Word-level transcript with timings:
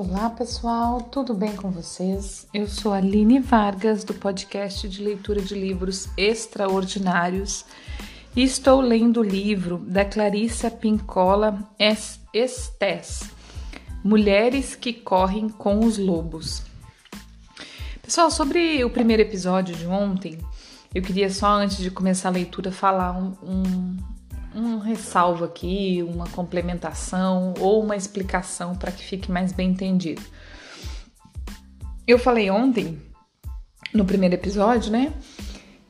Olá 0.00 0.30
pessoal, 0.30 1.00
tudo 1.00 1.34
bem 1.34 1.56
com 1.56 1.72
vocês? 1.72 2.46
Eu 2.54 2.68
sou 2.68 2.92
a 2.92 2.98
Aline 2.98 3.40
Vargas 3.40 4.04
do 4.04 4.14
podcast 4.14 4.88
de 4.88 5.02
leitura 5.02 5.40
de 5.40 5.56
livros 5.56 6.08
extraordinários 6.16 7.64
e 8.36 8.44
estou 8.44 8.80
lendo 8.80 9.18
o 9.18 9.24
livro 9.24 9.78
da 9.78 10.04
Clarissa 10.04 10.70
Pincola 10.70 11.68
Estes, 11.76 13.28
Mulheres 14.04 14.76
que 14.76 14.92
Correm 14.92 15.48
com 15.48 15.80
os 15.80 15.98
Lobos. 15.98 16.62
Pessoal, 18.00 18.30
sobre 18.30 18.84
o 18.84 18.90
primeiro 18.90 19.22
episódio 19.22 19.74
de 19.74 19.84
ontem, 19.84 20.38
eu 20.94 21.02
queria 21.02 21.28
só 21.28 21.48
antes 21.48 21.78
de 21.78 21.90
começar 21.90 22.28
a 22.28 22.32
leitura 22.32 22.70
falar 22.70 23.18
um, 23.18 23.34
um 23.42 23.96
um 24.58 24.78
ressalvo 24.78 25.44
aqui, 25.44 26.02
uma 26.02 26.28
complementação 26.28 27.54
ou 27.60 27.82
uma 27.82 27.96
explicação 27.96 28.74
para 28.74 28.92
que 28.92 29.02
fique 29.02 29.30
mais 29.30 29.52
bem 29.52 29.70
entendido. 29.70 30.22
Eu 32.06 32.18
falei 32.18 32.50
ontem, 32.50 33.00
no 33.92 34.04
primeiro 34.04 34.34
episódio, 34.34 34.90
né, 34.90 35.12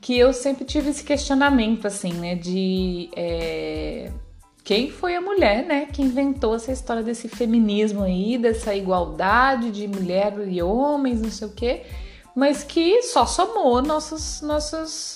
que 0.01 0.17
eu 0.17 0.33
sempre 0.33 0.65
tive 0.65 0.89
esse 0.89 1.03
questionamento, 1.03 1.87
assim, 1.87 2.13
né, 2.13 2.35
de 2.35 3.09
é, 3.15 4.11
quem 4.63 4.91
foi 4.91 5.15
a 5.15 5.21
mulher, 5.21 5.65
né, 5.65 5.85
que 5.85 6.01
inventou 6.01 6.55
essa 6.55 6.71
história 6.71 7.03
desse 7.03 7.27
feminismo 7.27 8.03
aí, 8.03 8.37
dessa 8.37 8.75
igualdade 8.75 9.71
de 9.71 9.87
mulher 9.87 10.33
e 10.47 10.61
homens, 10.61 11.21
não 11.21 11.31
sei 11.31 11.47
o 11.47 11.51
quê, 11.51 11.83
mas 12.35 12.63
que 12.63 13.01
só 13.01 13.25
somou 13.25 13.81
nossos, 13.81 14.41
nossos 14.41 15.15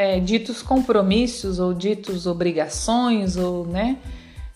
é, 0.00 0.18
ditos 0.18 0.62
compromissos 0.62 1.58
ou 1.60 1.74
ditos 1.74 2.26
obrigações, 2.26 3.36
ou, 3.36 3.66
né, 3.66 3.98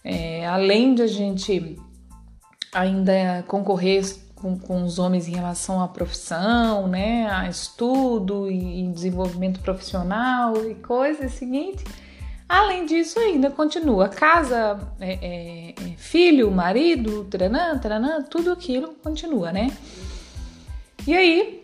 é, 0.02 0.46
além 0.46 0.94
de 0.94 1.02
a 1.02 1.06
gente 1.06 1.78
ainda 2.72 3.44
concorrer 3.46 4.02
com, 4.34 4.58
com, 4.58 4.82
os 4.82 4.98
homens 4.98 5.28
em 5.28 5.34
relação 5.34 5.82
à 5.82 5.86
profissão, 5.86 6.88
né, 6.88 7.28
a 7.30 7.46
estudo 7.46 8.50
e, 8.50 8.84
e 8.84 8.88
desenvolvimento 8.88 9.60
profissional 9.60 10.56
e 10.66 10.76
coisas 10.76 11.32
seguinte. 11.32 11.84
Além 12.48 12.86
disso, 12.86 13.18
ainda 13.18 13.50
continua 13.50 14.08
casa, 14.08 14.80
é, 14.98 15.12
é, 15.12 15.68
é 15.72 15.96
filho, 15.98 16.50
marido, 16.50 17.24
taranã, 17.24 17.78
taranã, 17.78 18.22
tudo 18.22 18.50
aquilo 18.50 18.94
continua, 19.02 19.52
né? 19.52 19.70
E 21.06 21.14
aí, 21.14 21.62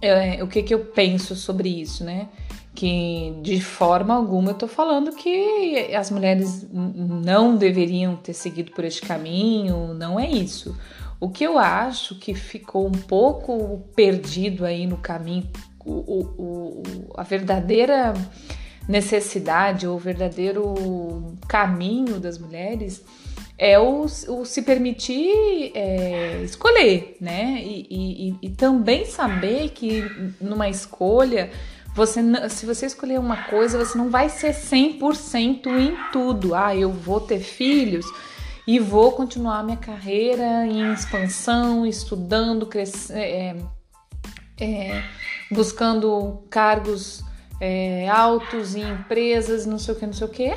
é, 0.00 0.42
o 0.42 0.46
que, 0.46 0.62
que 0.62 0.72
eu 0.72 0.80
penso 0.86 1.36
sobre 1.36 1.68
isso, 1.68 2.02
né? 2.02 2.28
Que 2.74 3.32
de 3.40 3.60
forma 3.60 4.14
alguma 4.14 4.50
eu 4.50 4.54
tô 4.54 4.66
falando 4.66 5.12
que 5.12 5.94
as 5.94 6.10
mulheres 6.10 6.66
não 6.72 7.56
deveriam 7.56 8.16
ter 8.16 8.34
seguido 8.34 8.72
por 8.72 8.84
este 8.84 9.02
caminho, 9.02 9.94
não 9.94 10.18
é 10.18 10.28
isso. 10.28 10.76
O 11.20 11.30
que 11.30 11.44
eu 11.44 11.58
acho 11.58 12.18
que 12.18 12.34
ficou 12.34 12.86
um 12.86 12.92
pouco 12.92 13.84
perdido 13.94 14.64
aí 14.64 14.86
no 14.86 14.96
caminho, 14.96 15.48
o, 15.84 15.92
o, 15.92 16.20
o 16.38 16.82
a 17.16 17.22
verdadeira 17.22 18.12
necessidade 18.88 19.86
ou 19.86 19.96
o 19.96 19.98
verdadeiro 19.98 21.36
caminho 21.48 22.18
das 22.18 22.38
mulheres 22.38 23.04
é 23.56 23.78
o, 23.78 24.02
o 24.02 24.44
se 24.44 24.62
permitir 24.62 25.70
é, 25.74 26.42
escolher, 26.42 27.16
né? 27.20 27.62
E, 27.62 27.86
e, 27.88 28.36
e 28.42 28.50
também 28.50 29.04
saber 29.04 29.70
que 29.70 30.02
numa 30.40 30.68
escolha 30.68 31.50
você, 31.94 32.20
se 32.48 32.66
você 32.66 32.86
escolher 32.86 33.20
uma 33.20 33.44
coisa, 33.44 33.78
você 33.78 33.96
não 33.96 34.10
vai 34.10 34.28
ser 34.28 34.52
100% 34.52 35.66
em 35.66 35.96
tudo. 36.10 36.54
Ah, 36.54 36.74
eu 36.74 36.90
vou 36.90 37.20
ter 37.20 37.38
filhos 37.38 38.04
e 38.66 38.80
vou 38.80 39.12
continuar 39.12 39.62
minha 39.62 39.76
carreira 39.76 40.66
em 40.66 40.92
expansão, 40.92 41.86
estudando, 41.86 42.66
crescendo, 42.66 43.20
é, 43.20 43.56
é, 44.60 45.04
buscando 45.50 46.42
cargos 46.50 47.22
é, 47.60 48.08
altos 48.08 48.74
em 48.74 48.82
empresas, 48.82 49.64
não 49.64 49.78
sei 49.78 49.94
o 49.94 49.96
que, 49.96 50.06
não 50.06 50.12
sei 50.12 50.26
o 50.26 50.30
que. 50.30 50.56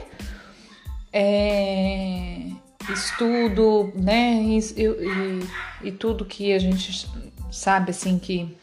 É, 1.14 2.48
estudo, 2.92 3.92
né? 3.96 4.42
E, 4.42 4.58
e, 4.58 5.88
e 5.90 5.92
tudo 5.92 6.26
que 6.26 6.52
a 6.54 6.60
gente 6.60 7.08
sabe 7.52 7.92
assim 7.92 8.18
que 8.18 8.58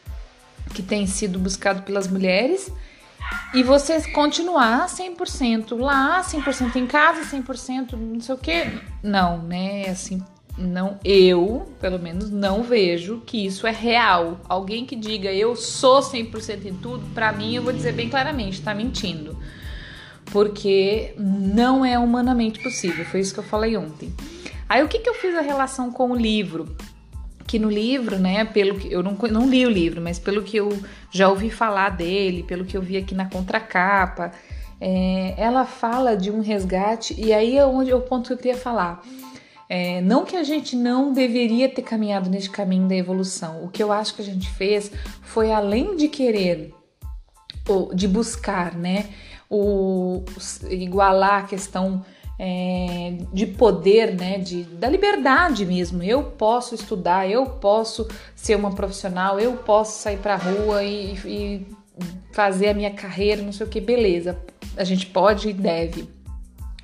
que 0.73 0.81
tem 0.81 1.07
sido 1.07 1.39
buscado 1.39 1.83
pelas 1.83 2.07
mulheres 2.07 2.71
e 3.53 3.63
você 3.63 4.01
continuar 4.11 4.87
100% 4.87 5.77
lá, 5.79 6.21
100% 6.21 6.75
em 6.75 6.85
casa, 6.85 7.21
100% 7.21 7.93
não 7.93 8.19
sei 8.19 8.35
o 8.35 8.37
que. 8.37 8.67
Não, 9.01 9.41
né? 9.41 9.89
Assim, 9.89 10.21
não, 10.57 10.99
eu, 11.03 11.71
pelo 11.79 11.99
menos, 11.99 12.29
não 12.29 12.63
vejo 12.63 13.21
que 13.25 13.45
isso 13.45 13.65
é 13.65 13.71
real. 13.71 14.39
Alguém 14.47 14.85
que 14.85 14.95
diga 14.95 15.31
eu 15.31 15.55
sou 15.55 16.01
100% 16.01 16.65
em 16.65 16.73
tudo, 16.75 17.05
para 17.13 17.31
mim, 17.31 17.55
eu 17.55 17.63
vou 17.63 17.73
dizer 17.73 17.93
bem 17.93 18.09
claramente, 18.09 18.61
tá 18.61 18.73
mentindo. 18.73 19.37
Porque 20.31 21.13
não 21.17 21.85
é 21.85 21.97
humanamente 21.99 22.61
possível. 22.61 23.05
Foi 23.05 23.19
isso 23.19 23.33
que 23.33 23.39
eu 23.39 23.43
falei 23.43 23.77
ontem. 23.77 24.13
Aí, 24.67 24.83
o 24.83 24.87
que, 24.87 24.99
que 24.99 25.09
eu 25.09 25.13
fiz 25.13 25.35
a 25.35 25.41
relação 25.41 25.91
com 25.91 26.11
o 26.11 26.15
livro? 26.15 26.75
Que 27.55 27.59
no 27.59 27.69
livro, 27.69 28.19
né, 28.19 28.43
pelo 28.43 28.77
que 28.77 28.91
eu 28.91 29.01
não, 29.01 29.13
não 29.31 29.49
li 29.49 29.65
o 29.65 29.69
livro, 29.69 30.01
mas 30.01 30.19
pelo 30.19 30.43
que 30.43 30.57
eu 30.57 30.77
já 31.09 31.29
ouvi 31.29 31.49
falar 31.49 31.89
dele, 31.91 32.43
pelo 32.43 32.65
que 32.65 32.75
eu 32.75 32.81
vi 32.81 32.97
aqui 32.97 33.15
na 33.15 33.29
contracapa, 33.29 34.33
é, 34.81 35.33
ela 35.37 35.63
fala 35.63 36.17
de 36.17 36.29
um 36.29 36.41
resgate, 36.41 37.15
e 37.17 37.31
aí 37.31 37.57
é 37.57 37.65
onde 37.65 37.91
é 37.91 37.95
o 37.95 38.01
ponto 38.01 38.27
que 38.27 38.33
eu 38.33 38.37
queria 38.37 38.57
falar. 38.57 39.01
É, 39.69 40.01
não 40.01 40.25
que 40.25 40.35
a 40.35 40.43
gente 40.43 40.75
não 40.75 41.13
deveria 41.13 41.69
ter 41.69 41.81
caminhado 41.81 42.29
nesse 42.29 42.49
caminho 42.49 42.89
da 42.89 42.95
evolução. 42.95 43.63
O 43.63 43.69
que 43.69 43.81
eu 43.81 43.89
acho 43.89 44.13
que 44.15 44.21
a 44.21 44.25
gente 44.25 44.49
fez 44.51 44.91
foi 45.21 45.53
além 45.53 45.95
de 45.95 46.09
querer, 46.09 46.73
ou 47.69 47.95
de 47.95 48.05
buscar, 48.05 48.75
né, 48.75 49.05
o, 49.49 50.25
igualar 50.69 51.45
a 51.45 51.47
questão 51.47 52.03
é, 52.37 53.17
de 53.31 53.45
poder, 53.45 54.15
né, 54.15 54.37
de, 54.37 54.63
da 54.63 54.89
liberdade 54.89 55.65
mesmo. 55.65 56.03
Eu 56.03 56.23
posso 56.23 56.75
estudar, 56.75 57.29
eu 57.29 57.45
posso 57.45 58.07
ser 58.35 58.55
uma 58.55 58.73
profissional, 58.73 59.39
eu 59.39 59.53
posso 59.53 60.01
sair 60.01 60.17
para 60.17 60.33
a 60.33 60.37
rua 60.37 60.83
e, 60.83 61.13
e 61.25 61.67
fazer 62.31 62.69
a 62.69 62.73
minha 62.73 62.91
carreira, 62.91 63.41
não 63.41 63.51
sei 63.51 63.65
o 63.65 63.69
que, 63.69 63.79
beleza. 63.79 64.37
A 64.75 64.83
gente 64.83 65.05
pode 65.07 65.49
e 65.49 65.53
deve. 65.53 66.09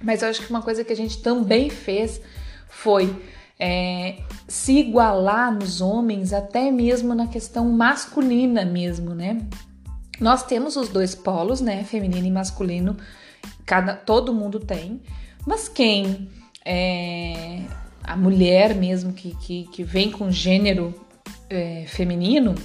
Mas 0.01 0.21
eu 0.21 0.29
acho 0.29 0.41
que 0.41 0.49
uma 0.49 0.61
coisa 0.61 0.83
que 0.83 0.93
a 0.93 0.95
gente 0.95 1.21
também 1.21 1.69
fez 1.69 2.21
foi 2.69 3.13
é, 3.59 4.17
se 4.47 4.79
igualar 4.79 5.53
nos 5.53 5.81
homens, 5.81 6.33
até 6.33 6.71
mesmo 6.71 7.13
na 7.13 7.27
questão 7.27 7.69
masculina 7.69 8.65
mesmo, 8.65 9.13
né? 9.13 9.45
Nós 10.19 10.43
temos 10.43 10.75
os 10.75 10.89
dois 10.89 11.13
polos, 11.13 11.61
né, 11.61 11.83
feminino 11.83 12.25
e 12.25 12.31
masculino, 12.31 12.95
cada 13.65 13.95
todo 13.95 14.33
mundo 14.33 14.59
tem, 14.59 15.01
mas 15.45 15.67
quem 15.67 16.29
é 16.65 17.61
a 18.03 18.15
mulher 18.15 18.75
mesmo 18.75 19.13
que, 19.13 19.35
que, 19.35 19.67
que 19.71 19.83
vem 19.83 20.11
com 20.11 20.31
gênero 20.31 20.93
é, 21.49 21.85
feminino 21.87 22.55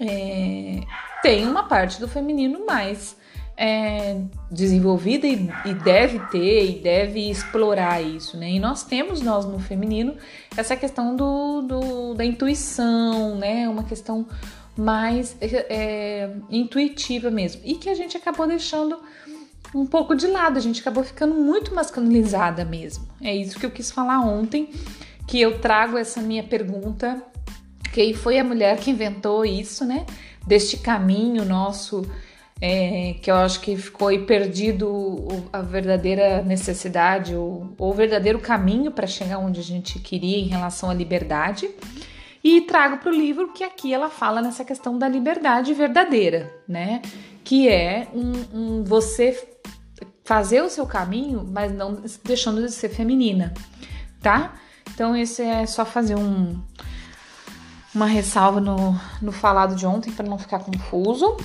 é, 0.00 0.80
tem 1.22 1.46
uma 1.46 1.64
parte 1.64 2.00
do 2.00 2.08
feminino 2.08 2.66
mais 2.66 3.16
é, 3.56 4.20
desenvolvida 4.50 5.26
e, 5.26 5.48
e, 5.64 5.74
deve 5.74 6.18
ter 6.30 6.70
e 6.70 6.80
deve 6.80 7.30
explorar 7.30 8.02
isso, 8.02 8.36
né? 8.36 8.50
E 8.50 8.58
nós 8.58 8.82
temos 8.82 9.20
nós 9.20 9.44
no 9.44 9.58
feminino 9.58 10.16
essa 10.56 10.74
questão 10.74 11.14
do, 11.14 11.62
do 11.62 12.14
da 12.14 12.24
intuição, 12.24 13.36
né? 13.36 13.68
Uma 13.68 13.84
questão 13.84 14.26
mais 14.76 15.36
é, 15.40 16.30
intuitiva 16.50 17.30
mesmo 17.30 17.60
e 17.64 17.74
que 17.74 17.90
a 17.90 17.94
gente 17.94 18.16
acabou 18.16 18.46
deixando 18.46 18.98
um 19.74 19.86
pouco 19.86 20.14
de 20.14 20.26
lado, 20.26 20.58
a 20.58 20.60
gente 20.60 20.80
acabou 20.80 21.02
ficando 21.02 21.34
muito 21.34 21.74
masculinizada 21.74 22.64
mesmo. 22.64 23.08
É 23.20 23.34
isso 23.34 23.58
que 23.58 23.64
eu 23.64 23.70
quis 23.70 23.90
falar 23.90 24.20
ontem, 24.20 24.70
que 25.26 25.40
eu 25.40 25.58
trago 25.60 25.96
essa 25.96 26.20
minha 26.20 26.42
pergunta. 26.42 27.22
Quem 27.92 28.12
foi 28.12 28.38
a 28.38 28.44
mulher 28.44 28.78
que 28.78 28.90
inventou 28.90 29.44
isso, 29.44 29.84
né? 29.84 30.04
Deste 30.46 30.76
caminho 30.76 31.44
nosso, 31.44 32.02
é, 32.60 33.14
que 33.22 33.30
eu 33.30 33.36
acho 33.36 33.60
que 33.60 33.76
ficou 33.76 34.08
aí 34.08 34.18
perdido 34.20 35.26
a 35.52 35.62
verdadeira 35.62 36.42
necessidade, 36.42 37.34
ou 37.34 37.74
o 37.78 37.92
verdadeiro 37.92 38.38
caminho 38.38 38.90
para 38.90 39.06
chegar 39.06 39.38
onde 39.38 39.60
a 39.60 39.64
gente 39.64 39.98
queria 39.98 40.38
em 40.38 40.48
relação 40.48 40.90
à 40.90 40.94
liberdade. 40.94 41.70
E 42.44 42.62
trago 42.62 42.98
para 42.98 43.10
o 43.10 43.14
livro 43.14 43.52
que 43.52 43.62
aqui 43.62 43.94
ela 43.94 44.10
fala 44.10 44.42
nessa 44.42 44.64
questão 44.64 44.98
da 44.98 45.08
liberdade 45.08 45.72
verdadeira, 45.72 46.52
né? 46.66 47.00
Que 47.44 47.68
é 47.68 48.08
um, 48.12 48.32
um 48.52 48.84
você 48.84 49.51
fazer 50.24 50.62
o 50.62 50.70
seu 50.70 50.86
caminho, 50.86 51.46
mas 51.50 51.72
não 51.72 52.02
deixando 52.24 52.62
de 52.62 52.72
ser 52.72 52.88
feminina, 52.88 53.52
tá? 54.20 54.54
Então, 54.94 55.16
esse 55.16 55.42
é 55.42 55.66
só 55.66 55.84
fazer 55.84 56.16
um, 56.16 56.60
uma 57.94 58.06
ressalva 58.06 58.60
no, 58.60 58.98
no 59.20 59.32
falado 59.32 59.74
de 59.74 59.86
ontem 59.86 60.12
para 60.12 60.28
não 60.28 60.38
ficar 60.38 60.60
confuso. 60.60 61.36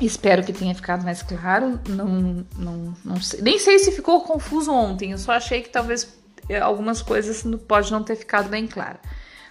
Espero 0.00 0.44
que 0.44 0.52
tenha 0.52 0.74
ficado 0.74 1.04
mais 1.04 1.22
claro. 1.22 1.80
Não, 1.88 2.46
não, 2.56 2.96
não 3.04 3.20
sei. 3.20 3.42
Nem 3.42 3.58
sei 3.58 3.78
se 3.80 3.90
ficou 3.90 4.22
confuso 4.22 4.72
ontem. 4.72 5.10
Eu 5.10 5.18
só 5.18 5.32
achei 5.32 5.60
que 5.60 5.70
talvez 5.70 6.16
algumas 6.62 7.02
coisas 7.02 7.44
pode 7.66 7.90
não 7.90 8.02
ter 8.02 8.14
ficado 8.14 8.48
bem 8.48 8.66
claro. 8.66 8.98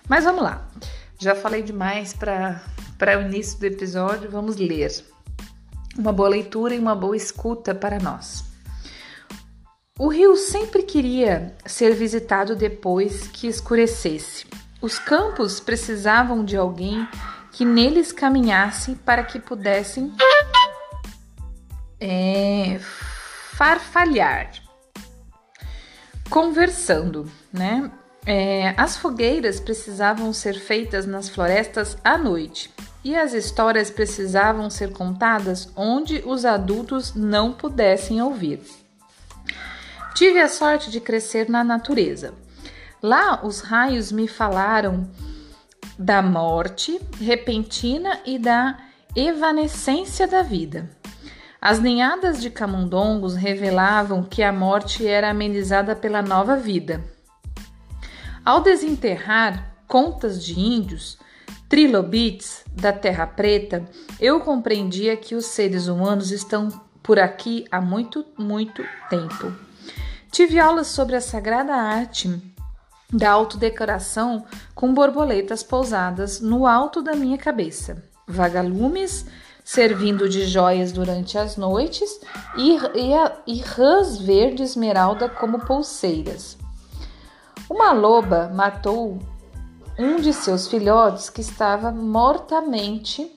Mas 0.07 0.23
vamos 0.23 0.41
lá. 0.41 0.65
Já 1.19 1.35
falei 1.35 1.61
demais 1.61 2.13
para 2.13 2.61
o 3.17 3.21
início 3.21 3.59
do 3.59 3.65
episódio, 3.65 4.31
vamos 4.31 4.55
ler. 4.55 5.03
Uma 5.97 6.13
boa 6.13 6.29
leitura 6.29 6.75
e 6.75 6.79
uma 6.79 6.95
boa 6.95 7.17
escuta 7.17 7.73
para 7.73 7.97
nós. 7.97 8.45
O 9.97 10.09
rio 10.09 10.35
sempre 10.35 10.83
queria 10.83 11.55
ser 11.65 11.95
visitado 11.95 12.55
depois 12.55 13.27
que 13.27 13.47
escurecesse. 13.47 14.45
Os 14.79 14.99
campos 14.99 15.59
precisavam 15.59 16.45
de 16.45 16.55
alguém 16.55 17.07
que 17.51 17.65
neles 17.65 18.11
caminhasse 18.11 18.93
para 18.97 19.23
que 19.23 19.39
pudessem 19.39 20.13
é, 21.99 22.77
farfalhar, 23.53 24.51
conversando, 26.29 27.27
né? 27.51 27.89
É, 28.23 28.75
as 28.77 28.97
fogueiras 28.97 29.59
precisavam 29.59 30.31
ser 30.31 30.59
feitas 30.59 31.07
nas 31.07 31.27
florestas 31.27 31.97
à 32.03 32.17
noite 32.17 32.71
e 33.07 33.15
as 33.15 33.31
histórias 33.31 33.89
precisavam 33.89 34.69
ser 34.69 34.91
contadas 34.91 35.71
onde 35.77 36.21
os 36.25 36.43
adultos 36.43 37.15
não 37.15 37.53
pudessem 37.53 38.21
ouvir. 38.21 38.59
Tive 40.13 40.41
a 40.41 40.49
sorte 40.49 40.91
de 40.91 40.99
crescer 40.99 41.49
na 41.49 41.63
natureza. 41.63 42.33
Lá 43.01 43.45
os 43.45 43.61
raios 43.61 44.11
me 44.11 44.27
falaram 44.27 45.09
da 45.97 46.21
morte 46.21 46.99
repentina 47.17 48.19
e 48.25 48.37
da 48.37 48.77
evanescência 49.15 50.27
da 50.27 50.41
vida. 50.41 50.89
As 51.61 51.79
ninhadas 51.79 52.41
de 52.41 52.49
camundongos 52.49 53.35
revelavam 53.35 54.21
que 54.21 54.43
a 54.43 54.51
morte 54.51 55.07
era 55.07 55.29
amenizada 55.29 55.95
pela 55.95 56.21
nova 56.21 56.57
vida. 56.57 57.01
Ao 58.43 58.59
desenterrar 58.59 59.77
contas 59.87 60.43
de 60.43 60.59
índios, 60.59 61.17
trilobites 61.69 62.63
da 62.71 62.93
Terra 62.93 63.27
Preta, 63.27 63.85
eu 64.19 64.39
compreendia 64.39 65.17
que 65.17 65.35
os 65.35 65.45
seres 65.45 65.87
humanos 65.87 66.31
estão 66.31 66.69
por 67.03 67.19
aqui 67.19 67.65
há 67.71 67.79
muito, 67.81 68.25
muito 68.37 68.83
tempo. 69.09 69.53
Tive 70.31 70.59
aulas 70.59 70.87
sobre 70.87 71.15
a 71.15 71.21
sagrada 71.21 71.73
arte 71.73 72.41
da 73.11 73.31
autodecoração 73.31 74.45
com 74.75 74.93
borboletas 74.93 75.63
pousadas 75.63 76.41
no 76.41 76.67
alto 76.67 77.01
da 77.01 77.15
minha 77.15 77.37
cabeça, 77.37 78.03
vagalumes 78.27 79.25
servindo 79.63 80.29
de 80.29 80.45
joias 80.45 80.93
durante 80.93 81.37
as 81.37 81.57
noites 81.57 82.21
e, 82.55 82.77
e, 82.95 83.13
e 83.45 83.61
rãs 83.61 84.17
verde 84.17 84.63
esmeralda 84.63 85.27
como 85.27 85.59
pulseiras. 85.59 86.57
Uma 87.69 87.91
loba 87.91 88.49
matou 88.53 89.19
um 89.97 90.17
de 90.17 90.31
seus 90.31 90.67
filhotes 90.67 91.29
que 91.29 91.41
estava 91.41 91.91
mortamente, 91.91 93.31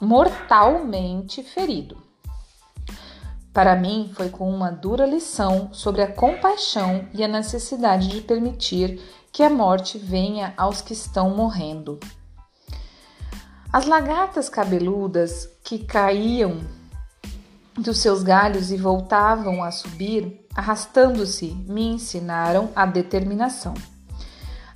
mortalmente 0.00 1.42
ferido. 1.42 1.98
Para 3.52 3.76
mim, 3.76 4.10
foi 4.14 4.28
com 4.28 4.48
uma 4.48 4.70
dura 4.70 5.06
lição 5.06 5.70
sobre 5.72 6.02
a 6.02 6.12
compaixão 6.12 7.06
e 7.12 7.22
a 7.22 7.28
necessidade 7.28 8.08
de 8.08 8.20
permitir 8.20 9.00
que 9.32 9.42
a 9.42 9.50
morte 9.50 9.98
venha 9.98 10.54
aos 10.56 10.80
que 10.80 10.92
estão 10.92 11.30
morrendo. 11.30 11.98
As 13.72 13.86
lagartas 13.86 14.48
cabeludas 14.48 15.50
que 15.62 15.80
caíam 15.80 16.60
dos 17.74 17.98
seus 17.98 18.22
galhos 18.22 18.70
e 18.70 18.76
voltavam 18.76 19.62
a 19.62 19.70
subir 19.70 20.46
arrastando-se, 20.54 21.48
me 21.68 21.82
ensinaram 21.82 22.70
a 22.74 22.86
determinação. 22.86 23.74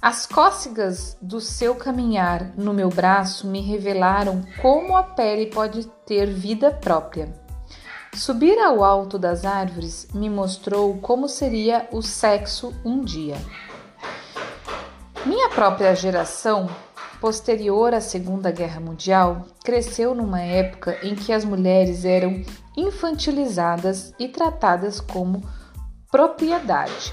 As 0.02 0.24
cócegas 0.24 1.14
do 1.20 1.42
seu 1.42 1.74
caminhar 1.74 2.54
no 2.56 2.72
meu 2.72 2.88
braço 2.88 3.46
me 3.46 3.60
revelaram 3.60 4.42
como 4.62 4.96
a 4.96 5.02
pele 5.02 5.46
pode 5.46 5.86
ter 6.06 6.24
vida 6.32 6.70
própria. 6.70 7.28
Subir 8.14 8.58
ao 8.58 8.82
alto 8.82 9.18
das 9.18 9.44
árvores 9.44 10.08
me 10.14 10.30
mostrou 10.30 10.96
como 11.00 11.28
seria 11.28 11.86
o 11.92 12.00
sexo 12.00 12.74
um 12.82 13.04
dia. 13.04 13.36
Minha 15.26 15.50
própria 15.50 15.94
geração, 15.94 16.66
posterior 17.20 17.92
à 17.92 18.00
Segunda 18.00 18.50
Guerra 18.50 18.80
Mundial, 18.80 19.44
cresceu 19.62 20.14
numa 20.14 20.40
época 20.40 20.98
em 21.02 21.14
que 21.14 21.30
as 21.30 21.44
mulheres 21.44 22.06
eram 22.06 22.42
infantilizadas 22.74 24.14
e 24.18 24.28
tratadas 24.28 24.98
como 24.98 25.42
propriedade. 26.10 27.12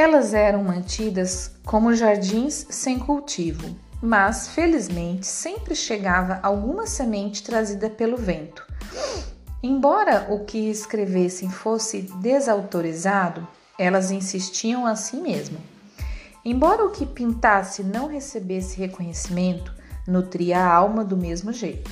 Elas 0.00 0.32
eram 0.32 0.62
mantidas 0.62 1.50
como 1.66 1.92
jardins 1.92 2.68
sem 2.70 3.00
cultivo, 3.00 3.76
mas 4.00 4.46
felizmente 4.46 5.26
sempre 5.26 5.74
chegava 5.74 6.38
alguma 6.40 6.86
semente 6.86 7.42
trazida 7.42 7.90
pelo 7.90 8.16
vento. 8.16 8.64
Embora 9.60 10.28
o 10.30 10.44
que 10.44 10.70
escrevessem 10.70 11.50
fosse 11.50 12.02
desautorizado, 12.22 13.44
elas 13.76 14.12
insistiam 14.12 14.86
assim 14.86 15.20
mesmo. 15.20 15.58
Embora 16.44 16.84
o 16.84 16.92
que 16.92 17.04
pintasse 17.04 17.82
não 17.82 18.06
recebesse 18.06 18.78
reconhecimento, 18.78 19.74
nutria 20.06 20.60
a 20.60 20.72
alma 20.72 21.04
do 21.04 21.16
mesmo 21.16 21.52
jeito. 21.52 21.90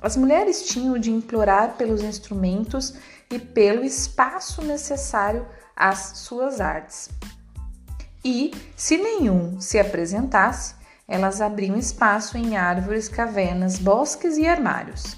As 0.00 0.16
mulheres 0.16 0.64
tinham 0.64 0.98
de 0.98 1.10
implorar 1.10 1.74
pelos 1.76 2.02
instrumentos 2.02 2.94
e 3.30 3.38
pelo 3.38 3.84
espaço 3.84 4.62
necessário 4.62 5.46
às 5.76 6.16
suas 6.16 6.58
artes. 6.62 7.10
E, 8.24 8.52
se 8.76 8.96
nenhum 8.96 9.60
se 9.60 9.78
apresentasse, 9.78 10.74
elas 11.08 11.40
abriam 11.40 11.76
espaço 11.76 12.38
em 12.38 12.56
árvores, 12.56 13.08
cavernas, 13.08 13.78
bosques 13.78 14.36
e 14.36 14.46
armários. 14.46 15.16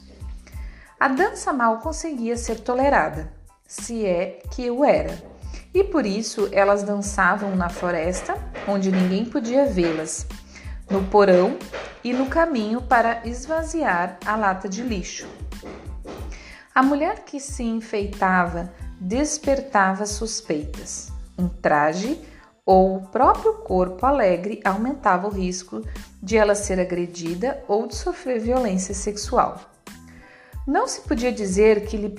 A 0.99 1.09
dança 1.09 1.53
mal 1.53 1.79
conseguia 1.79 2.37
ser 2.37 2.61
tolerada, 2.61 3.33
se 3.67 4.07
é 4.07 4.43
que 4.51 4.71
o 4.71 4.85
era, 4.85 5.23
e 5.73 5.85
por 5.85 6.07
isso 6.07 6.49
elas 6.53 6.83
dançavam 6.83 7.55
na 7.55 7.69
floresta, 7.69 8.35
onde 8.67 8.91
ninguém 8.91 9.25
podia 9.25 9.67
vê-las, 9.67 10.27
no 10.89 11.05
porão 11.05 11.59
e 12.03 12.13
no 12.13 12.27
caminho 12.27 12.81
para 12.81 13.27
esvaziar 13.27 14.19
a 14.25 14.37
lata 14.37 14.69
de 14.69 14.83
lixo. 14.83 15.29
A 16.75 16.83
mulher 16.83 17.25
que 17.25 17.39
se 17.39 17.63
enfeitava 17.63 18.73
despertava 19.01 20.07
suspeitas. 20.07 21.13
Um 21.39 21.49
traje 21.49 22.21
ou 22.67 22.97
o 22.97 23.07
próprio 23.09 23.55
corpo 23.55 24.07
alegre 24.07 24.61
aumentava 24.65 25.27
o 25.27 25.31
risco 25.31 25.83
de 26.23 26.37
ela 26.37 26.55
ser 26.55 26.81
agredida 26.81 27.63
ou 27.69 27.87
de 27.87 27.95
sofrer 27.95 28.41
violência 28.41 28.95
sexual. 28.95 29.61
Não 30.67 30.89
se 30.89 31.03
podia 31.03 31.31
dizer 31.31 31.85
que 31.85 31.97
lhe 31.97 32.13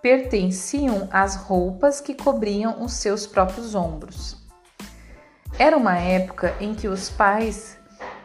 pertenciam 0.00 1.08
as 1.10 1.34
roupas 1.34 2.00
que 2.00 2.14
cobriam 2.14 2.82
os 2.82 2.92
seus 2.94 3.26
próprios 3.26 3.74
ombros. 3.74 4.36
Era 5.58 5.76
uma 5.76 5.96
época 5.96 6.54
em 6.60 6.74
que 6.74 6.86
os 6.86 7.10
pais 7.10 7.76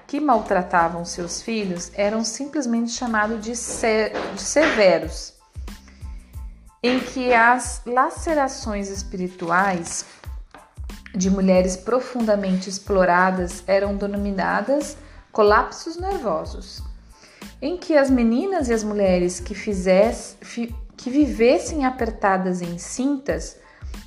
que 0.05 0.19
maltratavam 0.19 1.05
seus 1.05 1.41
filhos 1.41 1.91
eram 1.93 2.23
simplesmente 2.23 2.91
chamados 2.91 3.43
de, 3.43 3.51
de 3.51 4.41
severos, 4.41 5.33
em 6.81 6.99
que 6.99 7.33
as 7.33 7.81
lacerações 7.85 8.89
espirituais 8.89 10.05
de 11.13 11.29
mulheres 11.29 11.75
profundamente 11.75 12.69
exploradas 12.69 13.63
eram 13.67 13.95
denominadas 13.95 14.97
colapsos 15.31 15.97
nervosos, 15.97 16.83
em 17.61 17.77
que 17.77 17.95
as 17.97 18.09
meninas 18.09 18.69
e 18.69 18.73
as 18.73 18.83
mulheres 18.83 19.39
que, 19.39 19.53
fizesse, 19.53 20.37
que 20.95 21.09
vivessem 21.09 21.85
apertadas 21.85 22.61
em 22.61 22.77
cintas, 22.77 23.57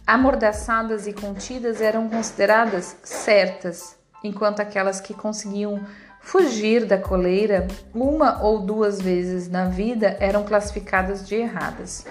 amordaçadas 0.07 1.07
e 1.07 1.13
contidas 1.13 1.81
eram 1.81 2.09
consideradas 2.09 2.97
certas 3.03 3.97
enquanto 4.23 4.61
aquelas 4.61 5.01
que 5.01 5.15
conseguiam 5.15 5.85
fugir 6.21 6.87
da 6.87 6.97
coleira 6.99 7.67
uma 7.93 8.43
ou 8.43 8.61
duas 8.61 9.01
vezes 9.01 9.49
na 9.49 9.65
vida 9.65 10.17
eram 10.21 10.45
classificadas 10.45 11.27
de 11.27 11.35
erradas. 11.35 12.07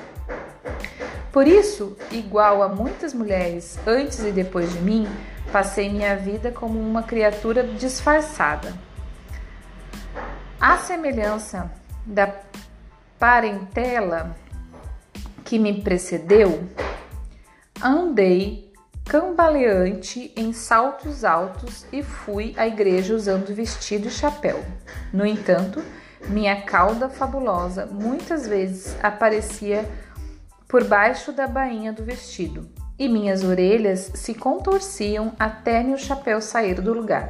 Por 1.32 1.48
isso, 1.48 1.96
igual 2.12 2.62
a 2.62 2.68
muitas 2.68 3.14
mulheres 3.14 3.80
antes 3.88 4.20
e 4.20 4.32
depois 4.32 4.72
de 4.74 4.80
mim, 4.80 5.08
passei 5.52 5.90
minha 5.90 6.16
vida 6.16 6.52
como 6.52 6.80
uma 6.80 7.04
criatura 7.04 7.64
disfarçada. 7.64 8.74
A 10.60 10.78
semelhança 10.78 11.72
da 12.06 12.34
parentela 13.18 14.36
que 15.46 15.58
me 15.58 15.82
precedeu, 15.82 16.68
andei 17.82 18.72
cambaleante 19.06 20.32
em 20.36 20.54
saltos 20.54 21.24
altos 21.26 21.86
e 21.92 22.04
fui 22.04 22.54
à 22.58 22.68
igreja 22.68 23.16
usando 23.16 23.54
vestido 23.54 24.08
e 24.08 24.12
chapéu. 24.12 24.64
No 25.12 25.26
entanto, 25.26 25.84
minha 26.28 26.62
cauda 26.62 27.10
fabulosa 27.10 27.86
muitas 27.86 28.48
vezes 28.48 28.96
aparecia 29.02 29.86
por 30.72 30.86
baixo 30.86 31.34
da 31.34 31.50
bainha 31.50 31.92
do 31.92 32.02
vestido 32.02 32.70
e 32.98 33.10
minhas 33.10 33.44
orelhas 33.44 34.10
se 34.16 34.34
contorciam 34.34 35.34
até 35.38 35.84
meu 35.84 35.98
chapéu 35.98 36.40
sair 36.40 36.80
do 36.80 36.94
lugar. 36.94 37.30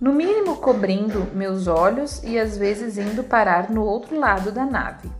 No 0.00 0.12
mínimo 0.12 0.58
cobrindo 0.58 1.26
meus 1.34 1.66
olhos 1.66 2.22
e 2.22 2.38
às 2.38 2.56
vezes 2.56 2.96
indo 2.96 3.24
parar 3.24 3.70
no 3.70 3.82
outro 3.82 4.16
lado 4.16 4.52
da 4.52 4.64
nave. 4.64 5.10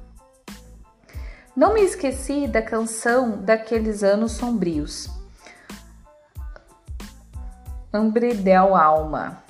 Não 1.57 1.75
me 1.75 1.83
esqueci 1.83 2.47
da 2.47 2.63
canção 2.63 3.43
daqueles 3.43 4.05
anos 4.05 4.33
sombrios. 4.33 5.11
Ambridel 7.93 8.77
Alma, 8.77 9.43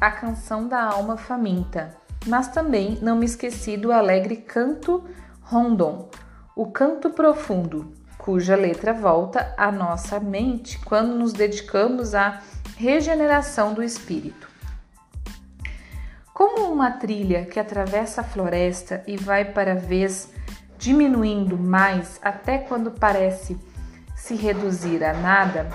a 0.00 0.10
canção 0.12 0.68
da 0.68 0.84
alma 0.84 1.16
faminta. 1.16 1.96
Mas 2.26 2.46
também 2.46 2.96
não 3.02 3.16
me 3.16 3.26
esqueci 3.26 3.76
do 3.76 3.90
alegre 3.90 4.36
canto 4.36 5.04
rondon, 5.42 6.08
o 6.56 6.66
canto 6.66 7.10
profundo, 7.10 7.92
cuja 8.16 8.54
letra 8.54 8.92
volta 8.92 9.52
à 9.56 9.72
nossa 9.72 10.20
mente 10.20 10.78
quando 10.84 11.14
nos 11.14 11.32
dedicamos 11.32 12.14
à 12.14 12.40
regeneração 12.76 13.74
do 13.74 13.82
espírito. 13.82 14.48
Como 16.32 16.72
uma 16.72 16.92
trilha 16.92 17.44
que 17.44 17.58
atravessa 17.58 18.20
a 18.20 18.24
floresta 18.24 19.02
e 19.06 19.16
vai 19.16 19.44
para 19.44 19.74
vez 19.74 20.32
diminuindo 20.78 21.56
mais 21.58 22.20
até 22.22 22.58
quando 22.58 22.90
parece 22.90 23.58
se 24.16 24.34
reduzir 24.34 25.02
a 25.02 25.12
nada, 25.12 25.68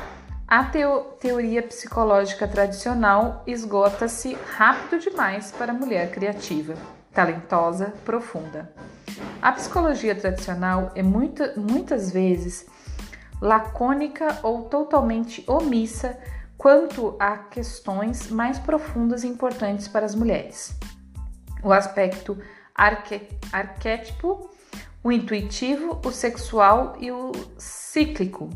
a 0.48 0.64
teo 0.64 1.02
teoria 1.20 1.62
psicológica 1.62 2.48
tradicional 2.48 3.44
esgota-se 3.46 4.38
rápido 4.56 5.00
demais 5.00 5.52
para 5.52 5.72
a 5.72 5.76
mulher 5.76 6.10
criativa, 6.10 6.74
talentosa, 7.14 7.94
profunda. 8.04 8.74
A 9.42 9.52
psicologia 9.52 10.16
tradicional 10.16 10.92
é 10.96 11.04
muita, 11.04 11.54
muitas 11.56 12.12
vezes 12.12 12.66
lacônica 13.42 14.40
ou 14.44 14.64
totalmente 14.64 15.44
omissa 15.48 16.18
quanto 16.58 17.16
a 17.20 17.38
questões 17.38 18.30
mais 18.30 18.60
profundas 18.60 19.24
e 19.24 19.28
importantes 19.28 19.88
para 19.88 20.06
as 20.06 20.14
mulheres. 20.14 20.78
O 21.64 21.72
aspecto 21.72 22.38
arque, 22.76 23.28
arquétipo, 23.52 24.50
o 25.04 25.12
intuitivo, 25.12 26.02
o 26.06 26.12
sexual 26.12 26.96
e 27.00 27.12
o 27.12 27.32
cíclico 27.58 28.50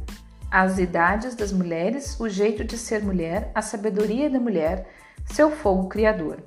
as 0.53 0.77
idades 0.77 1.33
das 1.33 1.51
mulheres, 1.51 2.19
o 2.19 2.29
jeito 2.29 2.63
de 2.63 2.77
ser 2.77 3.03
mulher, 3.03 3.51
a 3.55 3.61
sabedoria 3.63 4.29
da 4.29 4.39
mulher, 4.39 4.87
seu 5.25 5.49
fogo 5.49 5.89
criador. 5.89 6.43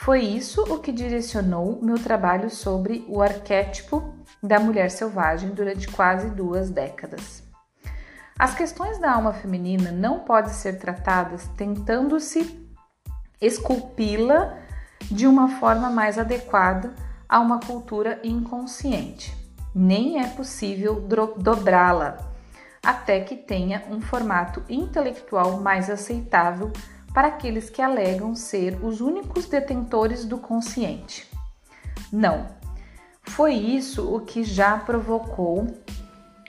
Foi 0.00 0.20
isso 0.20 0.62
o 0.62 0.78
que 0.78 0.92
direcionou 0.92 1.80
meu 1.82 1.98
trabalho 1.98 2.48
sobre 2.48 3.04
o 3.08 3.20
arquétipo 3.20 4.14
da 4.40 4.60
mulher 4.60 4.92
selvagem 4.92 5.50
durante 5.50 5.88
quase 5.88 6.30
duas 6.30 6.70
décadas. 6.70 7.42
As 8.38 8.54
questões 8.54 8.98
da 8.98 9.12
alma 9.12 9.32
feminina 9.32 9.90
não 9.90 10.20
podem 10.20 10.52
ser 10.52 10.78
tratadas 10.78 11.48
tentando-se 11.56 12.64
esculpi-la 13.40 14.56
de 15.10 15.26
uma 15.26 15.58
forma 15.58 15.90
mais 15.90 16.16
adequada 16.16 16.94
a 17.28 17.40
uma 17.40 17.58
cultura 17.58 18.20
inconsciente. 18.22 19.36
Nem 19.74 20.22
é 20.22 20.28
possível 20.28 21.00
dobrá-la 21.36 22.18
até 22.80 23.20
que 23.20 23.36
tenha 23.36 23.82
um 23.90 24.00
formato 24.00 24.62
intelectual 24.68 25.60
mais 25.60 25.90
aceitável 25.90 26.72
para 27.12 27.28
aqueles 27.28 27.70
que 27.70 27.82
alegam 27.82 28.34
ser 28.34 28.78
os 28.84 29.00
únicos 29.00 29.46
detentores 29.46 30.24
do 30.24 30.38
consciente. 30.38 31.28
Não, 32.12 32.46
foi 33.22 33.54
isso 33.54 34.14
o 34.14 34.20
que 34.20 34.42
já 34.42 34.78
provocou 34.78 35.66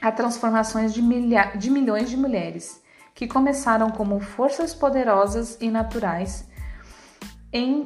a 0.01 0.11
transformações 0.11 0.93
de, 0.93 1.01
milha 1.01 1.51
de 1.55 1.69
milhões 1.69 2.09
de 2.09 2.17
mulheres 2.17 2.81
que 3.13 3.27
começaram 3.27 3.89
como 3.89 4.19
forças 4.21 4.73
poderosas 4.73 5.57
e 5.59 5.69
naturais 5.69 6.47
em 7.51 7.85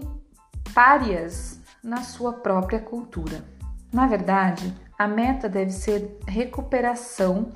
párias 0.73 1.59
na 1.83 2.03
sua 2.03 2.33
própria 2.33 2.79
cultura. 2.79 3.43
Na 3.91 4.05
verdade, 4.05 4.73
a 4.97 5.07
meta 5.07 5.49
deve 5.49 5.71
ser 5.71 6.19
recuperação 6.27 7.51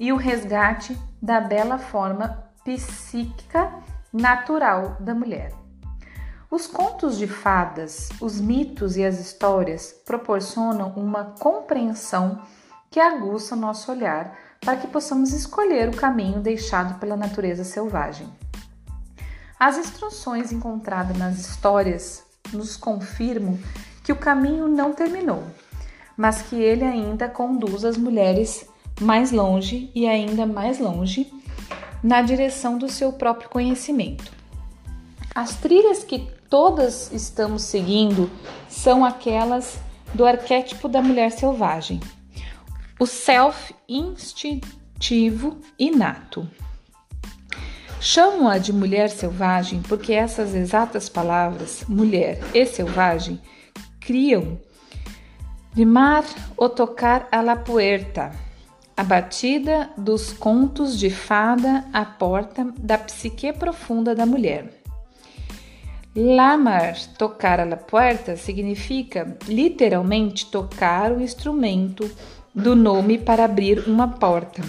e 0.00 0.10
o 0.10 0.16
resgate 0.16 0.98
da 1.20 1.40
bela 1.40 1.78
forma 1.78 2.50
psíquica 2.64 3.72
natural 4.12 4.96
da 5.00 5.14
mulher. 5.14 5.52
Os 6.50 6.66
contos 6.66 7.16
de 7.16 7.26
fadas, 7.26 8.10
os 8.20 8.38
mitos 8.38 8.96
e 8.96 9.04
as 9.04 9.18
histórias 9.18 9.94
proporcionam 10.04 10.92
uma 10.96 11.24
compreensão 11.38 12.42
que 12.90 13.00
aguça 13.00 13.54
o 13.54 13.58
nosso 13.58 13.90
olhar 13.90 14.36
para 14.60 14.76
que 14.76 14.86
possamos 14.86 15.32
escolher 15.32 15.88
o 15.88 15.96
caminho 15.96 16.40
deixado 16.40 17.00
pela 17.00 17.16
natureza 17.16 17.64
selvagem. 17.64 18.28
As 19.58 19.78
instruções 19.78 20.52
encontradas 20.52 21.16
nas 21.16 21.38
histórias 21.38 22.22
nos 22.52 22.76
confirmam 22.76 23.58
que 24.04 24.12
o 24.12 24.16
caminho 24.16 24.68
não 24.68 24.92
terminou, 24.92 25.42
mas 26.16 26.42
que 26.42 26.56
ele 26.56 26.84
ainda 26.84 27.28
conduz 27.28 27.84
as 27.84 27.96
mulheres 27.96 28.68
mais 29.00 29.32
longe 29.32 29.90
e 29.94 30.06
ainda 30.06 30.44
mais 30.44 30.78
longe 30.78 31.32
na 32.02 32.22
direção 32.22 32.78
do 32.78 32.88
seu 32.88 33.12
próprio 33.12 33.48
conhecimento. 33.48 34.32
As 35.34 35.56
trilhas 35.56 36.04
que 36.04 36.28
todas 36.50 37.12
estamos 37.12 37.62
seguindo 37.62 38.30
são 38.68 39.04
aquelas 39.04 39.78
do 40.12 40.26
arquétipo 40.26 40.88
da 40.88 41.00
mulher 41.00 41.30
selvagem, 41.30 42.00
o 42.98 43.06
self 43.06 43.74
instintivo 43.88 45.58
inato. 45.78 46.46
Chamo-a 48.00 48.58
de 48.58 48.72
mulher 48.72 49.08
selvagem 49.08 49.80
porque 49.80 50.12
essas 50.12 50.54
exatas 50.54 51.08
palavras, 51.08 51.84
mulher 51.88 52.40
e 52.52 52.66
selvagem, 52.66 53.40
criam 54.00 54.60
de 55.72 55.84
mar 55.84 56.24
o 56.56 56.68
tocar 56.68 57.28
a 57.30 57.40
la 57.40 57.56
puerta 57.56 58.32
a 59.02 59.04
batida 59.04 59.90
dos 59.98 60.32
contos 60.32 60.96
de 60.96 61.10
fada 61.10 61.84
à 61.92 62.04
porta 62.04 62.72
da 62.78 62.96
psique 62.96 63.52
profunda 63.52 64.14
da 64.14 64.24
mulher. 64.24 64.80
Lamar, 66.14 66.94
tocar 67.18 67.58
a 67.58 67.64
la 67.64 67.76
puerta, 67.76 68.36
significa 68.36 69.36
literalmente 69.48 70.46
tocar 70.46 71.10
o 71.10 71.20
instrumento 71.20 72.08
do 72.54 72.76
nome 72.76 73.18
para 73.18 73.44
abrir 73.44 73.88
uma 73.88 74.06
porta. 74.06 74.62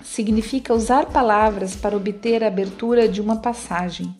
Significa 0.00 0.72
usar 0.72 1.06
palavras 1.06 1.74
para 1.74 1.96
obter 1.96 2.44
a 2.44 2.46
abertura 2.46 3.08
de 3.08 3.20
uma 3.20 3.38
passagem. 3.38 4.14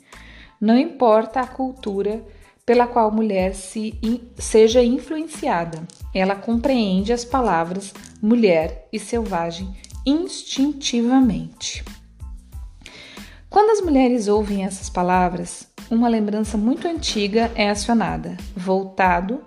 Não 0.60 0.76
importa 0.76 1.38
a 1.38 1.46
cultura 1.46 2.20
pela 2.64 2.86
qual 2.86 3.08
a 3.08 3.12
mulher 3.12 3.54
se 3.54 3.98
in, 4.02 4.20
seja 4.36 4.82
influenciada, 4.82 5.86
ela 6.14 6.34
compreende 6.34 7.12
as 7.12 7.24
palavras 7.24 7.92
mulher 8.22 8.88
e 8.92 8.98
selvagem 8.98 9.74
instintivamente. 10.06 11.84
Quando 13.48 13.70
as 13.70 13.80
mulheres 13.80 14.28
ouvem 14.28 14.64
essas 14.64 14.88
palavras, 14.88 15.68
uma 15.90 16.08
lembrança 16.08 16.56
muito 16.56 16.86
antiga 16.86 17.50
é 17.56 17.68
acionada, 17.68 18.36
voltado 18.56 19.44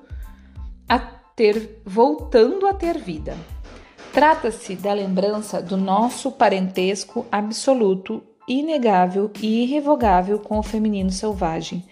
a 0.89 0.99
ter, 0.99 1.81
voltando 1.85 2.67
a 2.67 2.73
ter 2.73 2.97
vida. 2.97 3.37
Trata-se 4.11 4.75
da 4.75 4.93
lembrança 4.93 5.61
do 5.61 5.77
nosso 5.77 6.31
parentesco 6.31 7.25
absoluto, 7.31 8.21
inegável 8.47 9.31
e 9.41 9.63
irrevogável 9.63 10.37
com 10.37 10.59
o 10.59 10.63
feminino 10.63 11.09
selvagem. 11.09 11.83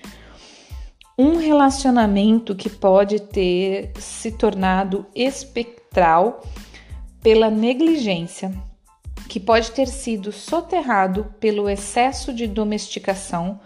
Um 1.24 1.38
relacionamento 1.38 2.56
que 2.56 2.68
pode 2.68 3.20
ter 3.20 3.92
se 4.00 4.32
tornado 4.32 5.06
espectral 5.14 6.42
pela 7.22 7.48
negligência, 7.48 8.52
que 9.30 9.40
pode 9.40 9.70
ter 9.70 9.86
sido 9.88 10.32
soterrado 10.32 11.32
pelo 11.40 11.70
excesso 11.70 12.34
de 12.34 12.48
domesticação, 12.48 13.60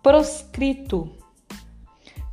proscrito 0.00 1.10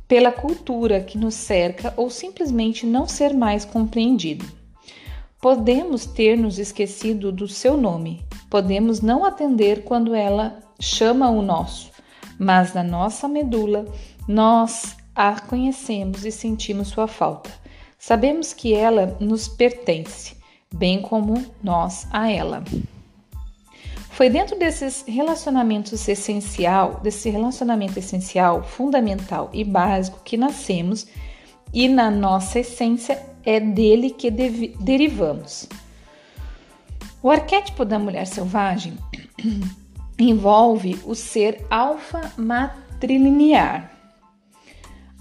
pela 0.06 0.30
cultura 0.30 1.00
que 1.00 1.18
nos 1.18 1.34
cerca 1.34 1.92
ou 1.96 2.08
simplesmente 2.08 2.86
não 2.86 3.08
ser 3.08 3.34
mais 3.34 3.64
compreendido. 3.64 4.46
Podemos 5.40 6.06
ter 6.06 6.38
nos 6.38 6.60
esquecido 6.60 7.32
do 7.32 7.48
seu 7.48 7.76
nome, 7.76 8.24
podemos 8.48 9.00
não 9.00 9.24
atender 9.24 9.82
quando 9.82 10.14
ela 10.14 10.60
chama 10.78 11.28
o 11.28 11.42
nosso, 11.42 11.89
mas 12.40 12.72
na 12.72 12.82
nossa 12.82 13.28
medula 13.28 13.84
nós 14.26 14.96
a 15.14 15.38
conhecemos 15.38 16.24
e 16.24 16.32
sentimos 16.32 16.88
sua 16.88 17.06
falta. 17.06 17.50
Sabemos 17.98 18.54
que 18.54 18.72
ela 18.72 19.14
nos 19.20 19.46
pertence 19.46 20.34
bem 20.74 21.02
como 21.02 21.34
nós 21.62 22.06
a 22.10 22.30
ela. 22.30 22.64
Foi 24.08 24.30
dentro 24.30 24.58
desses 24.58 25.04
relacionamentos 25.06 26.08
essencial, 26.08 27.00
desse 27.02 27.28
relacionamento 27.28 27.98
essencial, 27.98 28.62
fundamental 28.62 29.50
e 29.52 29.62
básico 29.62 30.20
que 30.24 30.38
nascemos 30.38 31.06
e 31.74 31.88
na 31.88 32.10
nossa 32.10 32.60
essência 32.60 33.22
é 33.44 33.60
dele 33.60 34.10
que 34.10 34.30
derivamos. 34.30 35.68
O 37.22 37.30
arquétipo 37.30 37.84
da 37.84 37.98
mulher 37.98 38.26
selvagem 38.26 38.96
envolve 40.24 40.98
o 41.04 41.14
ser 41.14 41.64
alfa 41.70 42.32
matrilinear. 42.36 43.90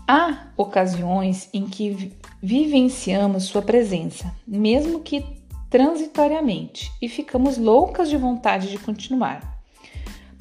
Há 0.07 0.47
ocasiões 0.57 1.49
em 1.53 1.67
que 1.67 2.11
vivenciamos 2.41 3.43
sua 3.43 3.61
presença, 3.61 4.33
mesmo 4.47 5.01
que 5.01 5.23
transitoriamente, 5.69 6.91
e 7.01 7.07
ficamos 7.07 7.57
loucas 7.57 8.09
de 8.09 8.17
vontade 8.17 8.71
de 8.71 8.79
continuar. 8.79 9.59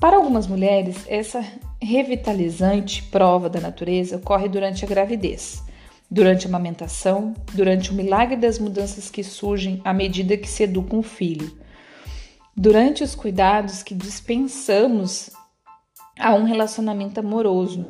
Para 0.00 0.16
algumas 0.16 0.46
mulheres, 0.46 1.04
essa 1.06 1.44
revitalizante 1.82 3.02
prova 3.02 3.50
da 3.50 3.60
natureza 3.60 4.16
ocorre 4.16 4.48
durante 4.48 4.84
a 4.84 4.88
gravidez, 4.88 5.62
durante 6.10 6.46
a 6.46 6.48
amamentação, 6.48 7.34
durante 7.52 7.90
o 7.90 7.94
milagre 7.94 8.36
das 8.36 8.58
mudanças 8.58 9.10
que 9.10 9.22
surgem 9.22 9.80
à 9.84 9.92
medida 9.92 10.36
que 10.36 10.48
se 10.48 10.62
educa 10.62 10.96
um 10.96 11.02
filho, 11.02 11.52
durante 12.58 13.04
os 13.04 13.14
cuidados 13.14 13.84
que 13.84 13.94
dispensamos 13.94 15.30
a 16.18 16.34
um 16.34 16.42
relacionamento 16.42 17.20
amoroso, 17.20 17.86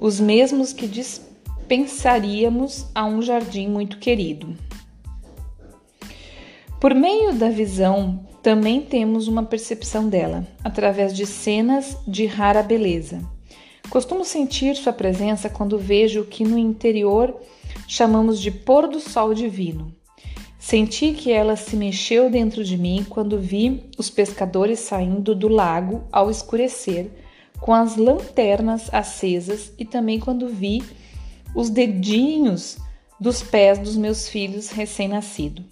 os 0.00 0.18
mesmos 0.18 0.72
que 0.72 0.88
dispensaríamos 0.88 2.86
a 2.94 3.04
um 3.04 3.20
jardim 3.20 3.68
muito 3.68 3.98
querido. 3.98 4.56
Por 6.80 6.94
meio 6.94 7.34
da 7.34 7.50
visão, 7.50 8.26
também 8.42 8.80
temos 8.80 9.28
uma 9.28 9.42
percepção 9.42 10.08
dela, 10.08 10.46
através 10.64 11.14
de 11.14 11.26
cenas 11.26 11.98
de 12.08 12.24
rara 12.24 12.62
beleza. 12.62 13.20
Costumo 13.90 14.24
sentir 14.24 14.76
sua 14.76 14.94
presença 14.94 15.50
quando 15.50 15.78
vejo 15.78 16.22
o 16.22 16.26
que 16.26 16.42
no 16.42 16.56
interior 16.56 17.38
chamamos 17.86 18.40
de 18.40 18.50
pôr 18.50 18.88
do 18.88 18.98
sol 18.98 19.34
divino. 19.34 19.94
Senti 20.66 21.12
que 21.12 21.30
ela 21.30 21.54
se 21.54 21.76
mexeu 21.76 22.28
dentro 22.28 22.64
de 22.64 22.76
mim 22.76 23.06
quando 23.08 23.38
vi 23.38 23.88
os 23.96 24.10
pescadores 24.10 24.80
saindo 24.80 25.32
do 25.32 25.46
lago 25.46 26.02
ao 26.10 26.28
escurecer, 26.28 27.08
com 27.60 27.72
as 27.72 27.94
lanternas 27.96 28.92
acesas, 28.92 29.72
e 29.78 29.84
também 29.84 30.18
quando 30.18 30.48
vi 30.48 30.82
os 31.54 31.70
dedinhos 31.70 32.78
dos 33.20 33.44
pés 33.44 33.78
dos 33.78 33.96
meus 33.96 34.28
filhos 34.28 34.70
recém-nascidos 34.70 35.64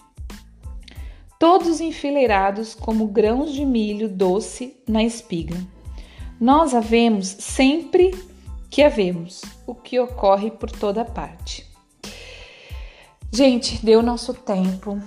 todos 1.40 1.80
enfileirados 1.80 2.72
como 2.76 3.08
grãos 3.08 3.52
de 3.52 3.66
milho 3.66 4.08
doce 4.08 4.76
na 4.88 5.02
espiga. 5.02 5.56
Nós 6.40 6.72
havemos 6.72 7.26
sempre 7.26 8.14
que 8.70 8.80
havemos, 8.80 9.42
o 9.66 9.74
que 9.74 9.98
ocorre 9.98 10.52
por 10.52 10.70
toda 10.70 11.04
parte. 11.04 11.73
Gente, 13.34 13.84
deu 13.84 14.00
nosso 14.00 14.32
tempo 14.32 15.02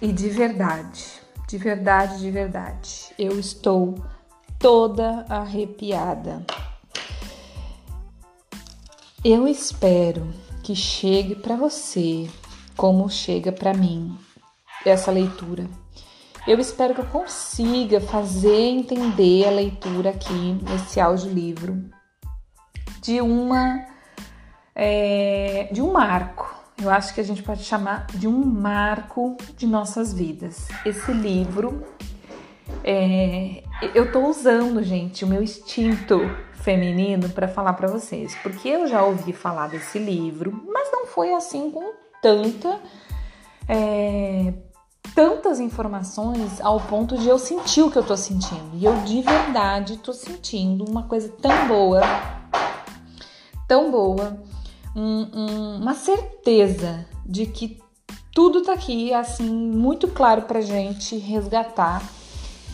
e 0.00 0.12
de 0.12 0.28
verdade, 0.28 1.06
de 1.48 1.58
verdade, 1.58 2.20
de 2.20 2.30
verdade, 2.30 3.06
eu 3.18 3.36
estou 3.36 3.96
toda 4.60 5.26
arrepiada. 5.28 6.46
Eu 9.24 9.48
espero 9.48 10.32
que 10.62 10.76
chegue 10.76 11.34
para 11.34 11.56
você 11.56 12.30
como 12.76 13.10
chega 13.10 13.50
para 13.50 13.74
mim 13.74 14.16
essa 14.86 15.10
leitura. 15.10 15.68
Eu 16.46 16.60
espero 16.60 16.94
que 16.94 17.00
eu 17.00 17.06
consiga 17.06 18.00
fazer 18.00 18.54
entender 18.54 19.48
a 19.48 19.50
leitura 19.50 20.10
aqui 20.10 20.56
nesse 20.62 21.00
audiolivro 21.00 21.90
de 23.02 23.20
uma 23.20 23.84
é, 24.76 25.68
de 25.72 25.82
um 25.82 25.90
marco. 25.90 26.47
Eu 26.80 26.90
acho 26.90 27.12
que 27.12 27.20
a 27.20 27.24
gente 27.24 27.42
pode 27.42 27.64
chamar 27.64 28.06
de 28.14 28.28
um 28.28 28.44
marco 28.44 29.36
de 29.56 29.66
nossas 29.66 30.12
vidas. 30.12 30.68
Esse 30.86 31.12
livro, 31.12 31.84
é, 32.84 33.64
eu 33.94 34.04
estou 34.04 34.28
usando, 34.28 34.82
gente, 34.82 35.24
o 35.24 35.28
meu 35.28 35.42
instinto 35.42 36.20
feminino 36.54 37.28
para 37.30 37.48
falar 37.48 37.72
para 37.72 37.88
vocês, 37.88 38.34
porque 38.42 38.68
eu 38.68 38.86
já 38.86 39.02
ouvi 39.02 39.32
falar 39.32 39.68
desse 39.68 39.98
livro, 39.98 40.64
mas 40.72 40.90
não 40.92 41.06
foi 41.06 41.34
assim 41.34 41.70
com 41.70 41.92
tanta 42.22 42.80
é, 43.68 44.52
tantas 45.14 45.58
informações 45.58 46.60
ao 46.60 46.80
ponto 46.80 47.18
de 47.18 47.28
eu 47.28 47.38
sentir 47.38 47.82
o 47.82 47.90
que 47.90 47.98
eu 47.98 48.04
tô 48.04 48.16
sentindo. 48.16 48.70
E 48.74 48.84
eu 48.84 48.94
de 49.00 49.20
verdade 49.20 49.96
tô 49.96 50.12
sentindo 50.12 50.84
uma 50.84 51.02
coisa 51.04 51.28
tão 51.40 51.66
boa, 51.66 52.00
tão 53.66 53.90
boa, 53.90 54.40
um, 54.94 55.26
um, 55.34 55.76
uma 55.76 55.94
certeza 55.94 57.06
de 57.24 57.46
que 57.46 57.78
tudo 58.34 58.62
tá 58.62 58.72
aqui, 58.72 59.12
assim, 59.12 59.48
muito 59.48 60.08
claro 60.08 60.42
pra 60.42 60.60
gente 60.60 61.16
resgatar 61.16 62.02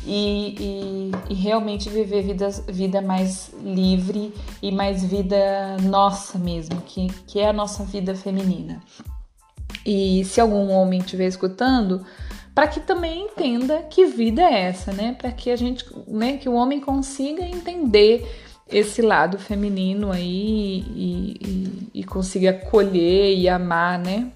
e, 0.06 0.54
e, 0.58 1.10
e 1.30 1.34
realmente 1.34 1.88
viver 1.88 2.22
vida, 2.22 2.50
vida 2.68 3.00
mais 3.00 3.50
livre 3.62 4.32
e 4.62 4.70
mais 4.70 5.02
vida 5.02 5.76
nossa 5.82 6.38
mesmo, 6.38 6.80
que, 6.82 7.08
que 7.26 7.40
é 7.40 7.48
a 7.48 7.52
nossa 7.52 7.84
vida 7.84 8.14
feminina. 8.14 8.82
E 9.86 10.24
se 10.24 10.40
algum 10.40 10.70
homem 10.70 11.00
estiver 11.00 11.26
escutando, 11.26 12.04
para 12.54 12.68
que 12.68 12.80
também 12.80 13.24
entenda 13.24 13.82
que 13.82 14.06
vida 14.06 14.42
é 14.42 14.68
essa, 14.68 14.92
né? 14.92 15.14
Para 15.18 15.32
que 15.32 15.50
a 15.50 15.56
gente, 15.56 15.84
né, 16.06 16.36
que 16.36 16.48
o 16.48 16.54
homem 16.54 16.80
consiga 16.80 17.42
entender 17.42 18.26
esse 18.68 19.02
lado 19.02 19.38
feminino 19.38 20.10
aí 20.10 20.84
e, 20.94 21.38
e, 21.40 22.00
e 22.00 22.04
consiga 22.04 22.50
acolher 22.50 23.36
e 23.36 23.48
amar, 23.48 23.98
né? 23.98 24.30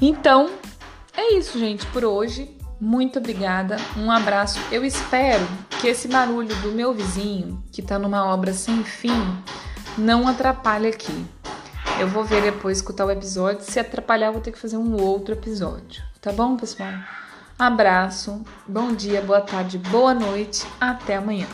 Então, 0.00 0.50
é 1.16 1.34
isso, 1.34 1.58
gente, 1.58 1.86
por 1.86 2.04
hoje. 2.04 2.56
Muito 2.80 3.20
obrigada, 3.20 3.76
um 3.96 4.10
abraço. 4.10 4.58
Eu 4.72 4.84
espero 4.84 5.46
que 5.80 5.86
esse 5.86 6.08
barulho 6.08 6.54
do 6.56 6.72
meu 6.72 6.92
vizinho, 6.92 7.62
que 7.70 7.80
tá 7.80 7.96
numa 7.96 8.26
obra 8.26 8.52
sem 8.52 8.82
fim, 8.82 9.38
não 9.96 10.26
atrapalhe 10.26 10.88
aqui. 10.88 11.24
Eu 12.00 12.08
vou 12.08 12.24
ver 12.24 12.42
depois, 12.42 12.78
escutar 12.78 13.04
o 13.04 13.10
episódio. 13.10 13.62
Se 13.62 13.78
atrapalhar, 13.78 14.32
vou 14.32 14.40
ter 14.40 14.50
que 14.50 14.58
fazer 14.58 14.76
um 14.76 15.00
outro 15.00 15.34
episódio. 15.34 16.02
Tá 16.20 16.32
bom, 16.32 16.56
pessoal? 16.56 16.92
Abraço, 17.56 18.44
bom 18.66 18.92
dia, 18.92 19.22
boa 19.22 19.40
tarde, 19.40 19.78
boa 19.78 20.12
noite. 20.12 20.66
Até 20.80 21.14
amanhã. 21.14 21.46